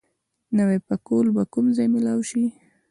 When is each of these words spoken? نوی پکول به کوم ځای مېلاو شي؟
نوی 0.57 0.77
پکول 0.87 1.25
به 1.35 1.43
کوم 1.53 1.65
ځای 1.77 1.87
مېلاو 1.93 2.21
شي؟ 2.29 2.43